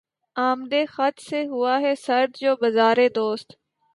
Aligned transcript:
آمدِ 0.35 0.73
خط 0.93 1.15
سے 1.27 1.39
ہوا 1.45 1.73
ہے 1.81 1.93
سرد 2.05 2.31
جو 2.41 2.51
بازارِ 2.61 2.99
دوست 3.15 3.49